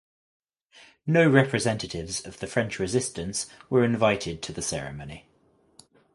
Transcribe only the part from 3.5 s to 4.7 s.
were invited to the